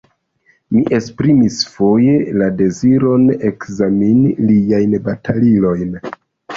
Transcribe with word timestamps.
Mi 0.77 0.79
esprimis 0.97 1.59
foje 1.75 2.17
la 2.43 2.49
deziron 2.63 3.31
ekzameni 3.53 4.35
liajn 4.51 5.01
batalilojn. 5.13 5.99